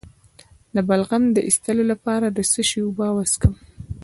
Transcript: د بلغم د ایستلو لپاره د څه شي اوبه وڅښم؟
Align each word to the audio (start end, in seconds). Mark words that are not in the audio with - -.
د 0.75 0.77
بلغم 0.87 1.23
د 1.31 1.37
ایستلو 1.47 1.83
لپاره 1.91 2.27
د 2.29 2.39
څه 2.51 2.61
شي 2.69 2.79
اوبه 2.85 3.07
وڅښم؟ 3.13 3.53